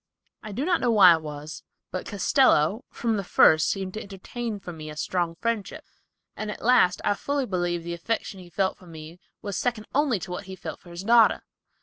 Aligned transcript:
I 0.41 0.51
know 0.51 0.63
not 0.63 0.91
why 0.91 1.13
it 1.13 1.21
was, 1.21 1.61
but 1.91 2.07
Castello, 2.07 2.85
from 2.89 3.17
the 3.17 3.23
first 3.23 3.69
seemed 3.69 3.93
to 3.93 4.01
entertain 4.01 4.59
for 4.59 4.73
me 4.73 4.89
a 4.89 4.97
strong 4.97 5.35
friendship, 5.35 5.85
and 6.35 6.49
at 6.49 6.63
last 6.65 7.01
I 7.05 7.13
fully 7.13 7.45
believe 7.45 7.83
the 7.83 7.93
affection 7.93 8.39
he 8.39 8.49
felt 8.49 8.79
for 8.79 8.87
me 8.87 9.19
was 9.43 9.59
second 9.59 9.85
only 9.93 10.17
to 10.21 10.31
what 10.31 10.45
he 10.45 10.55
felt 10.55 10.79
for 10.79 10.89
his 10.89 11.03
daughter. 11.03 11.43